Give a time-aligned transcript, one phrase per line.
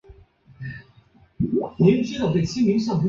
[0.03, 0.09] 拉尔
[2.33, 2.97] 雷索尔。